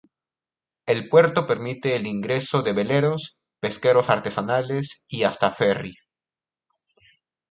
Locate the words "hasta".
5.25-5.51